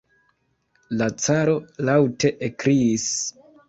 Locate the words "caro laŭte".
1.27-2.37